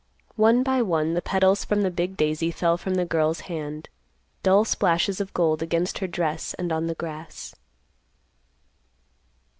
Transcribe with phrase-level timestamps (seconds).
[0.37, 3.87] One by one, the petals from the big daisy fell from the girl's hand,
[4.41, 7.53] dull splashes of gold against her dress and on the grass.